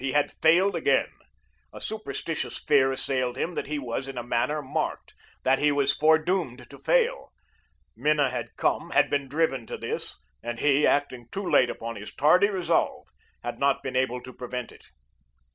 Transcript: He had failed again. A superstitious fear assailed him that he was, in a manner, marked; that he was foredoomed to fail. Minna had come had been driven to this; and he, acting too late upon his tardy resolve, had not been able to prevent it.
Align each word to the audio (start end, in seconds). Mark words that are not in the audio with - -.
He 0.03 0.13
had 0.13 0.33
failed 0.41 0.75
again. 0.75 1.11
A 1.71 1.79
superstitious 1.79 2.57
fear 2.59 2.91
assailed 2.91 3.37
him 3.37 3.53
that 3.53 3.67
he 3.67 3.77
was, 3.77 4.07
in 4.07 4.17
a 4.17 4.23
manner, 4.23 4.63
marked; 4.63 5.13
that 5.43 5.59
he 5.59 5.71
was 5.71 5.95
foredoomed 5.95 6.67
to 6.71 6.79
fail. 6.79 7.29
Minna 7.95 8.31
had 8.31 8.55
come 8.57 8.89
had 8.89 9.11
been 9.11 9.27
driven 9.27 9.67
to 9.67 9.77
this; 9.77 10.17
and 10.41 10.59
he, 10.59 10.87
acting 10.87 11.27
too 11.31 11.47
late 11.47 11.69
upon 11.69 11.97
his 11.97 12.11
tardy 12.11 12.49
resolve, 12.49 13.09
had 13.43 13.59
not 13.59 13.83
been 13.83 13.95
able 13.95 14.21
to 14.23 14.33
prevent 14.33 14.71
it. 14.71 14.85